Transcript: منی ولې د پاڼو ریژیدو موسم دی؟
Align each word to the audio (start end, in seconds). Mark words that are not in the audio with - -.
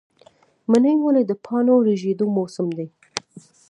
منی 0.69 0.93
ولې 0.99 1.23
د 1.27 1.31
پاڼو 1.45 1.75
ریژیدو 1.87 2.25
موسم 2.35 2.67
دی؟ 2.77 2.87